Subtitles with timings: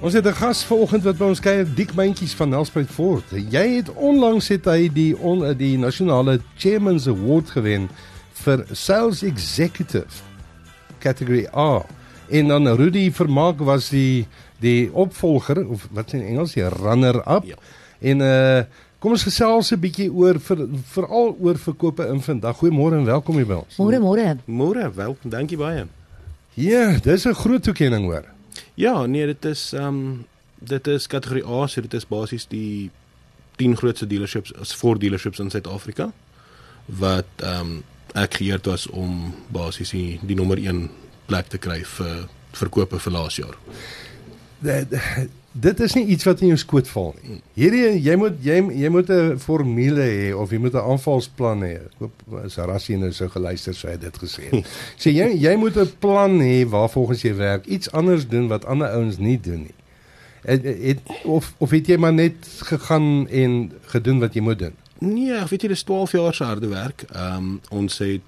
[0.00, 3.24] Ons het 'n gas vanoggend wat by ons kuier, Diek Myntjies van Nelspruit Fort.
[3.50, 7.88] Jy het onlangs het hy die on, die nasionale Chairman's Award gewen
[8.32, 10.22] vir Sales Executive
[10.98, 11.82] category A.
[12.28, 14.26] En dan Rudy Vermaak was die
[14.60, 17.44] die opvolger of wat in Engels die runner up.
[17.44, 17.56] Ja.
[17.98, 18.62] En uh
[18.98, 22.56] kom ons gesels 'n bietjie oor vir veral oor verkope in vandag.
[22.56, 23.76] Goeiemôre en welkom hier by ons.
[23.76, 24.36] Môre môre.
[24.46, 25.30] Môre, welkom.
[25.30, 25.86] Dankie baie.
[26.54, 28.37] Ja, dis 'n groot toekenning hoor.
[28.74, 30.26] Ja, nee, dit is ehm um,
[30.58, 32.90] dit is kategorie A, so dit is basies die
[33.56, 36.12] 10 grootste dealerships as voor dealerships in Suid-Afrika
[36.86, 37.84] wat ehm um,
[38.16, 40.88] ek geëerd was om basies die, die nommer 1
[41.26, 43.58] plek te kry vir verkope vir laas jaar.
[44.64, 44.94] Dit
[45.60, 47.38] dit is nie iets wat in jou skoot val nie.
[47.58, 51.72] Hierdie jy moet jy jy moet 'n formule hê of jy moet 'n aanvalsplan hê.
[51.86, 54.66] Ek hoop as Rassie nou sou geluister sou hy dit gesê het.
[55.02, 58.64] Sê jy jy moet 'n plan hê waar volgens jy werk, iets anders doen wat
[58.64, 59.76] ander ouens nie doen nie.
[60.42, 64.74] Het, het of of het jy maar net gegaan en gedoen wat jy moet doen?
[64.98, 67.04] Nee, ek weet jy dis 12 jaar se harde werk.
[67.12, 68.22] Ehm um, ons het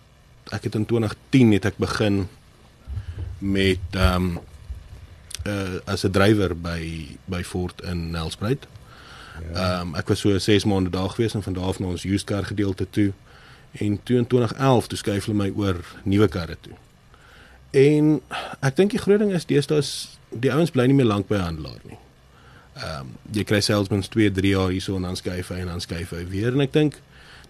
[0.51, 2.29] ek het in 2010 het ek begin
[3.39, 4.39] met ehm um,
[5.47, 8.67] uh, as 'n drywer by by Ford in Nelspruit.
[8.67, 9.49] Ja.
[9.49, 9.81] Ehm ja.
[9.81, 12.27] um, ek was so 6 maande daar gewees en van daar af na ons used
[12.27, 13.13] car gedeelte toe.
[13.73, 16.73] En toe in 2011 toe skuif hulle my oor nuwe karre toe.
[17.71, 18.21] En
[18.61, 21.35] ek dink die groot ding is deesdae is die ouens bly nie meer lank by
[21.35, 21.99] 'n handelaar nie.
[22.75, 25.81] Ehm um, jy kry salesmans 2, 3 jaar hierso en dan skuif hy en dan
[25.81, 27.01] skuif hy weer en ek dink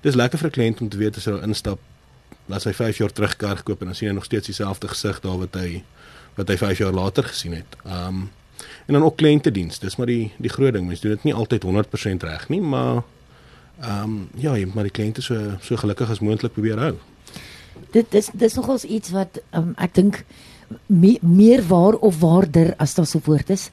[0.00, 1.78] dis lekker vir 'n kliënt om te weet as hy instap
[2.46, 5.20] laat hy 5 jaar terug kar gekoop en dan sien hy nog steeds dieselfde gesig
[5.20, 5.82] daar wat hy
[6.40, 7.78] wat hy 5 jaar later gesien het.
[7.86, 8.28] Um
[8.86, 9.78] en dan ook kliëntediens.
[9.78, 10.86] Dis maar die die groot ding.
[10.86, 13.02] Mense doen dit nie altyd 100% reg nie, maar
[13.86, 16.94] um ja, jy moet maar die kliënte so so gelukkig as moontlik probeer hou.
[17.94, 20.24] Dit dis dis nogals iets wat um, ek dink
[20.86, 23.70] me, meer waar of waarder as daar so woord is.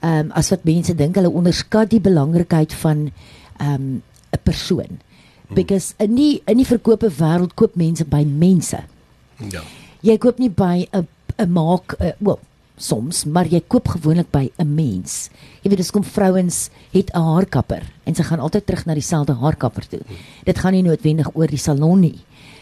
[0.00, 3.10] Um as wat mense dink hulle onderskat die belangrikheid van
[3.60, 4.02] um
[4.32, 5.00] 'n persoon.
[5.46, 5.54] Hmm.
[5.54, 8.84] Because in die in die verkope wêreld koop mense by mense.
[9.50, 9.62] Ja.
[10.02, 11.08] Jy koop nie by 'n
[11.38, 12.40] 'n maak uh, wel
[12.76, 15.30] soms maar jy koop gewoonlik by 'n mens.
[15.62, 19.32] Jy weet dis kom vrouens het 'n haarkapper en sy gaan altyd terug na dieselfde
[19.32, 20.00] haarkapper toe.
[20.44, 22.20] Dit gaan nie noodwendig oor die salon nie.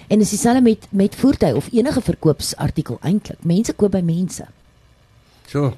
[0.09, 3.39] En dis dieselfde met met voertuie of enige verkoopsartikel eintlik.
[3.43, 4.45] Mense koop by mense.
[5.47, 5.75] So.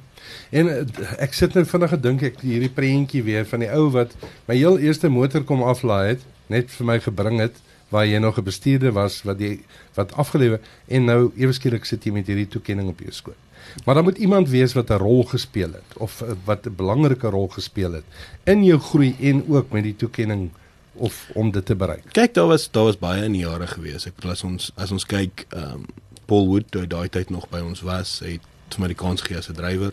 [0.50, 0.84] En eh,
[1.18, 4.14] ek sit net vinnig gedink ek hierdie prentjie weer van die ou wat
[4.46, 7.56] my heel eerste motor kom aflaai het, net vir my gebring het
[7.92, 9.60] waar jy nog 'n bestuurder was wat jy
[9.94, 13.40] wat afgelewe en nou ewe skielik sit jy met hierdie toekenning op jou skoot.
[13.84, 17.28] Maar dan moet iemand wees wat 'n rol gespeel het of eh, wat 'n belangrike
[17.28, 18.04] rol gespeel het
[18.44, 20.50] in jou groei en ook met die toekenning
[20.92, 22.04] of om dit te bereik.
[22.12, 24.06] Kyk, daar was daar was baie in die jare gewees.
[24.06, 25.86] Ek bedoel as ons as ons kyk, ehm um,
[26.26, 29.38] Paul Wood toe daai tyd nog by ons was, het vir my die kans gegee
[29.38, 29.92] as 'n drywer.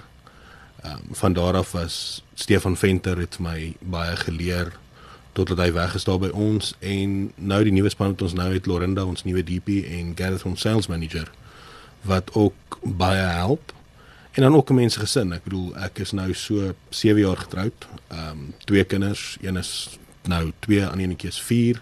[0.83, 4.71] Ehm um, van daar af was Stefan Venter het my baie geleer
[5.39, 8.49] totdat hy weg is daar by ons en nou die nuwe span wat ons nou
[8.51, 11.31] het Lorinda ons nuwe DP en Gareth ons sales manager
[12.07, 13.73] wat ook baie help.
[14.31, 17.87] En dan ook mense gesin ek bedoel ek is nou so 7 jaar getroud.
[18.07, 19.37] Ehm um, twee kinders.
[19.41, 21.81] Een is nou 2 aan eenetjie is 4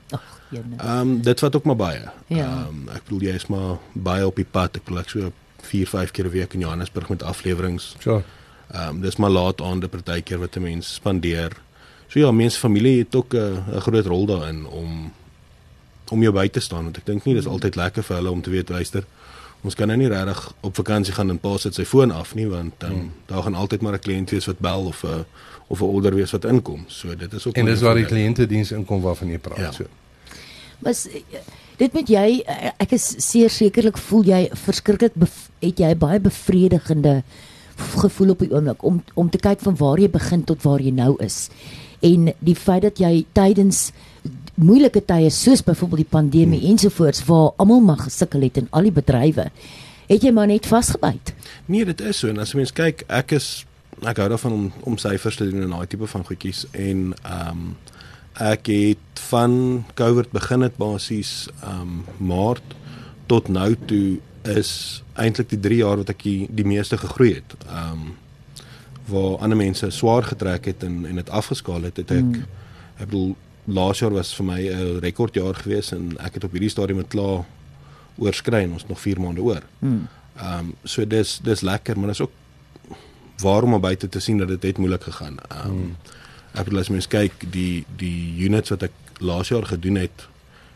[0.51, 1.99] ehm um, dit wat ook maar baie.
[1.99, 2.11] Ja.
[2.27, 2.65] ehm ja.
[2.69, 4.77] um, ek bedoel jy is maar baie op die pad.
[4.77, 5.31] Ek bedoel ek so
[5.67, 7.81] 4 5 keer 'n week in Johannesburg met afleweringe.
[7.99, 8.23] So
[8.71, 11.51] ehm um, dis maar laat aande partykeer wat 'n mens spandeer
[12.07, 15.11] So ja, mense familie het ook 'n uh, groot rol daarin om
[16.09, 18.41] om jou by te staan want ek dink nie dis altyd lekker vir hulle om
[18.41, 19.03] te weet luister
[19.61, 22.47] ons kan nou nie regtig op vakansie gaan en pa sit sy foon af nie
[22.47, 23.11] want dan um, hmm.
[23.25, 25.23] daar gaan altyd maar 'n kliënt wees wat bel of 'n uh,
[25.67, 26.83] of 'n order wees wat inkom.
[26.87, 29.71] So dit is ook En dis waar die kliëntediens inkom waarvan jy praat ja.
[29.71, 29.85] so.
[30.79, 31.07] Was
[31.77, 32.43] dit met jy
[32.77, 35.11] ek is seer sekerlik voel jy verskriklik
[35.59, 37.23] het jy baie bevredigende
[37.77, 40.91] gevoel op die oomblik om om te kyk van waar jy begin tot waar jy
[40.91, 41.47] nou is
[42.05, 43.91] en die feit dat jy tydens
[44.57, 46.71] moeilike tye soos byvoorbeeld die pandemie hmm.
[46.73, 49.51] ensovoorts waar almal mag gesukkel het in al die bedrywe
[50.07, 51.33] het jy maar net vasgebyt.
[51.67, 53.65] Nee, dit is so en as mens kyk, ek is
[54.05, 57.51] ek hou daarvan om om syfers te doen en daai tipe van goedjies en ehm
[57.51, 57.67] um,
[58.37, 59.53] ek het van
[59.97, 62.75] COVID begin het basies ehm um, Maart
[63.27, 64.19] tot nou toe
[64.55, 67.57] is eintlik die 3 jaar wat ek die, die meeste gegroei het.
[67.67, 68.15] Ehm um,
[69.07, 72.41] waar ander mense swaar getrek het en en dit afgeskaal het, het ek mm.
[72.97, 76.69] ek bedoel laas jaar was vir my 'n rekordjaar gewees en ek het op hierdie
[76.69, 77.45] stadium met klaar
[78.17, 79.63] oorskry en ons nog 4 maande oor.
[79.79, 80.07] Hmm.
[80.35, 80.69] Ehm mm.
[80.69, 82.31] um, so dis dis lekker, maar dis ook
[83.37, 85.37] waarom om buite te sien dat dit het moeilik gegaan.
[85.47, 85.95] Ehm um, mm.
[86.53, 90.27] ek bedoel as mens kyk die die units wat ek laas jaar gedoen het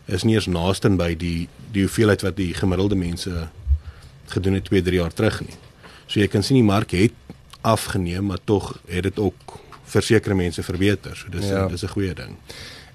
[0.06, 3.48] is nie eens naaste by die die hoeveelheid wat die gemiddelde mense
[4.26, 5.56] gedoen het 2, 3 jaar terug nie.
[6.06, 7.12] So jy kan sien die mark het
[7.60, 11.16] afgeneem, maar tog het dit ook vir sekere mense verbeter.
[11.16, 11.66] So dis Ja.
[11.68, 12.36] dis 'n goeie ding.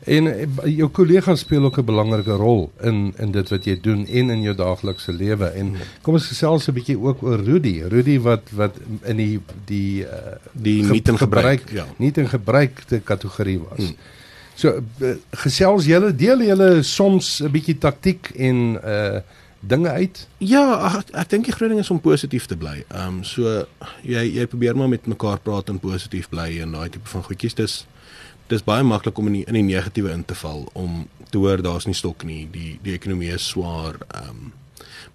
[0.05, 0.47] En eh,
[0.77, 4.41] jou kollegas speel ook 'n belangrike rol in in dit wat jy doen en in
[4.41, 5.45] jou daaglikse lewe.
[5.45, 7.81] En kom ons gesels 'n bietjie ook oor Rudy.
[7.89, 10.07] Rudy wat wat in die die uh,
[10.51, 11.85] Die niet en gebruik, ja.
[11.97, 13.77] nie in gebruikte kategorie was.
[13.77, 13.95] Hmm.
[14.55, 19.19] So uh, gesels julle deel julle soms 'n bietjie taktiek en uh
[19.59, 20.27] dinge uit.
[20.37, 22.83] Ja, ag, ek dink die groot ding is om positief te bly.
[22.87, 23.65] Ehm um, so
[24.03, 27.57] jy jy probeer maar met mekaar praat en positief bly en daai tipe van goedjies.
[27.57, 27.85] Dis
[28.47, 31.61] dis baie maklik om in die, in die negatiewe in te val om te hoor
[31.61, 32.45] daar's nie stok nie.
[32.51, 33.99] Die die ekonomie is swaar.
[34.13, 34.53] Ehm um,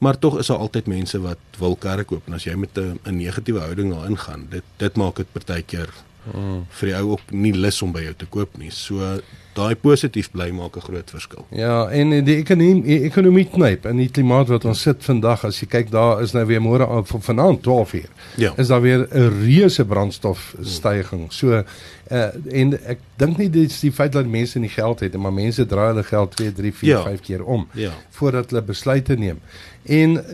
[0.03, 2.99] maar tog is daar altyd mense wat wil karre koop en as jy met 'n
[3.07, 5.91] 'n negatiewe houding daarin gaan, dit dit maak dit partykeer
[6.35, 6.67] mm.
[6.69, 8.71] vir die ou ook nie lus om by jou te koop nie.
[8.71, 9.21] So
[9.55, 11.47] daai positief bly maak 'n groot verskil.
[11.51, 15.61] Ja, en die ekonomie die ekonomie knyp in die klimaat wat ons sit vandag as
[15.61, 18.09] jy kyk daar is nou weer môre aan van vanaand 12 uur.
[18.37, 18.53] Ja.
[18.57, 21.37] Is daar weer 'n reuse brandstofstygings.
[21.37, 21.65] So
[22.11, 25.23] uh en ek dink nie dit is die feit dat mense nie geld het nie,
[25.23, 27.03] maar mense draai hulle geld 2, 3, 4, Ja.
[27.03, 27.91] 5 keer om Ja.
[28.11, 29.41] voordat hulle besluite neem.
[29.87, 30.25] En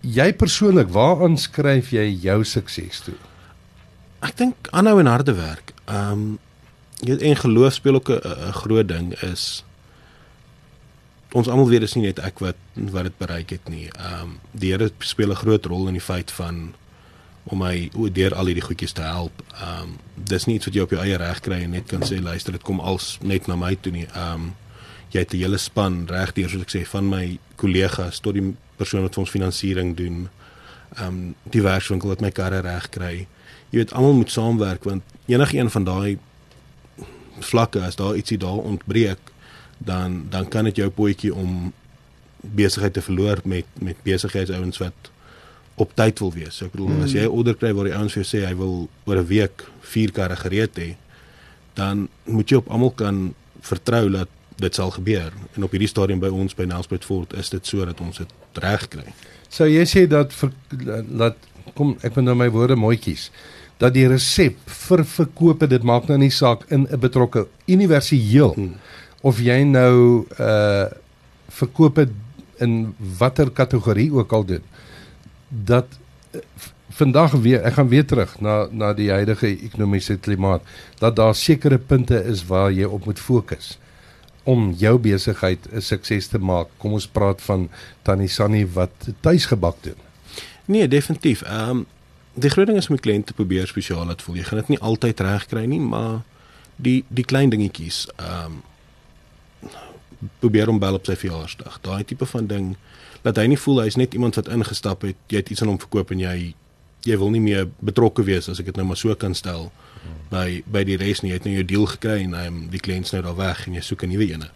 [0.00, 3.14] jy persoonlik, waaraan skryf jy jou sukses toe?
[4.24, 5.72] Ek dink aanhou en harde werk.
[5.88, 6.38] Ehm um,
[7.04, 9.64] jy en geloof speel ook 'n groot ding is
[11.34, 12.58] ons almal weet dis nie net ek wat
[12.94, 13.88] wat dit bereik het nie.
[13.90, 16.74] Ehm um, die Here speel 'n groot rol in die feit van
[17.44, 19.42] om my o deur al hierdie goedjies te help.
[19.52, 22.02] Ehm um, dis nie iets wat jy op jou eie reg kry en net kan
[22.02, 24.06] sê luister dit kom als net na my toe nie.
[24.14, 24.54] Ehm um,
[25.10, 29.02] jy het 'n hele span regdeur soos ek sê van my kollegas tot die persoon
[29.02, 30.28] wat ons finansiering doen.
[30.96, 33.26] Ehm um, die werkswinkel wat my karre reg kry.
[33.70, 36.18] Jy weet almal moet saamwerk want enige een van daai
[37.40, 39.32] vlakke as daar ietsie daar ontbreek
[39.78, 41.72] dan dan kan dit jou potjie om
[42.40, 45.10] besigheid te verloor met met besigheidsouens wat
[45.74, 46.56] op tyd wil wees.
[46.56, 47.02] So ek bedoel mm.
[47.02, 49.26] as jy 'n order kry waar die ouens vir jou sê hy wil oor 'n
[49.26, 50.96] week 4 karre gereed hê,
[51.74, 55.32] dan moet jy op almal kan vertrou dat dit sal gebeur.
[55.56, 58.30] En op hierdie stadium by ons by Nelspruit Fort is dit so dat ons dit
[58.62, 59.06] reg kry.
[59.48, 60.52] Sou jy sê dat vir,
[61.08, 61.36] dat
[61.74, 63.30] kom ek moet nou my woorde mooi kies
[63.82, 68.74] dat die resep vir verkope dit maak nou nie saak in 'n betrokke universeel hmm.
[69.22, 70.86] of jy nou uh
[71.54, 72.08] verkope
[72.58, 74.62] in watter kategorie ook al doen
[75.48, 75.86] dat
[76.34, 76.40] uh,
[76.90, 80.62] vandag weer ek gaan weer terug na na die huidige ekonomiese klimaat
[80.98, 83.78] dat daar sekere punte is waar jy op moet fokus
[84.44, 86.68] om jou besigheid 'n sukses te maak.
[86.76, 87.68] Kom ons praat van
[88.02, 89.96] Tannie Sunny wat tuisgebak doen.
[90.64, 91.42] Nee, definitief.
[91.42, 91.86] Ehm um,
[92.34, 94.36] die groot ding is om die kliënt te probeer spesiaal laat voel.
[94.40, 96.22] Jy gaan dit nie altyd reg kry nie, maar
[96.76, 98.62] die die klein dingetjies, ehm um,
[100.40, 101.82] probeer hom bel op sy verjaarsdag.
[101.84, 102.68] Daai tipe van ding
[103.26, 105.80] dat hy nie voel hy's net iemand wat ingestap het, jy het iets aan hom
[105.80, 106.54] verkoop en jy
[107.04, 109.68] jy wil nie meer betrokke wees as ek dit nou maar so kan stel
[110.30, 111.30] by by die res nie.
[111.32, 113.84] Jy het nou jou deal gekry en hy die kliënt nou daar weg en jy
[113.84, 114.50] soek 'n nuwe ene.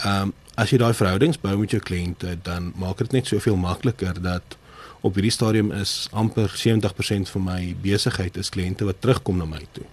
[0.00, 3.56] Ehm um, as jy daai verhoudings bou met jou kliënte, dan maak dit net soveel
[3.56, 4.56] makliker dat
[5.04, 9.60] op hierdie stadium is amper 70% van my besigheid is kliënte wat terugkom na my
[9.76, 9.84] toe.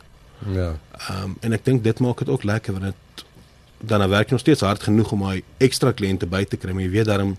[0.55, 0.69] Ja.
[1.09, 3.25] Ehm um, en ek dink dit maak dit ook lekker want dit
[3.91, 6.85] dan werk jy nog steeds hard genoeg om daai ekstra kliënte by te kry, maar
[6.85, 7.33] jy weet daarom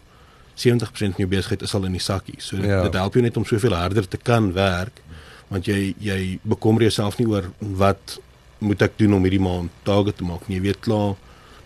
[0.59, 2.39] 70% van jou besigheid is al in die sakkie.
[2.39, 2.83] So dit, Ja.
[2.83, 5.01] dit help jou net om soveel harder te kan werk
[5.49, 8.19] want jy jy bekommer jouself nie oor wat
[8.59, 10.57] moet ek doen om hierdie maand target te maak nie.
[10.57, 11.15] Jy weet klaar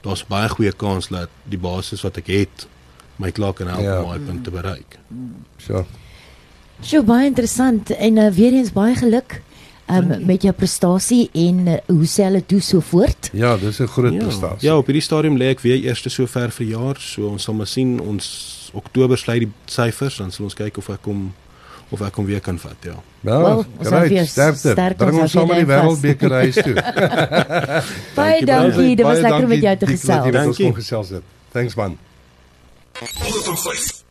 [0.02, 2.66] daar's baie goeie kans dat die basis wat ek het
[3.16, 4.02] my klaar kan help Ja.
[4.02, 4.98] om daai punt te bereik.
[5.58, 5.86] So.
[6.80, 9.42] So baie interessant en uh, weer eens baie geluk
[9.90, 13.30] um, met jou prestasie en uh, hoe sê hulle toe so voort.
[13.32, 14.68] Ja, dis 'n groot Ja, prestasie.
[14.68, 17.54] ja, op hierdie stadium lê ek weer eerste so ver vir jaar, so ons sal
[17.54, 21.32] maar sien ons Oktober sluit die syfers, dan sal ons kyk of ek hom
[21.90, 22.94] of ek hom weer kan vat, ja.
[23.22, 24.58] Ja, Wel, hou great, sterkte.
[24.74, 26.74] sterk, Bring ons saam met die wêreldbeker huis toe.
[28.18, 30.32] Baie dankie, dit was lekker met jou te dankie gesels.
[30.32, 30.64] Dankie.
[30.64, 31.22] kon gesels het.
[31.52, 31.96] Thanks man.
[33.02, 34.05] Listen, please.